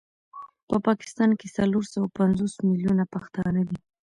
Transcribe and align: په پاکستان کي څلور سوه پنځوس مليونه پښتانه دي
په 0.67 0.75
پاکستان 0.87 1.29
کي 1.39 1.47
څلور 1.57 1.83
سوه 1.93 2.07
پنځوس 2.19 2.53
مليونه 2.69 3.03
پښتانه 3.13 3.61
دي 3.69 3.79